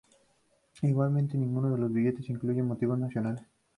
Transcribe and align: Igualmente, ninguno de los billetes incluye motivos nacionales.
Igualmente, 0.81 1.37
ninguno 1.37 1.69
de 1.69 1.77
los 1.77 1.93
billetes 1.93 2.27
incluye 2.27 2.63
motivos 2.63 2.97
nacionales. 2.97 3.45